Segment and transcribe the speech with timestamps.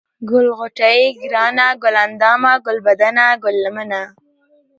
[0.29, 4.01] ګل غوټۍ، گرانه، گل اندامه، گلبدنه، گل لمنه،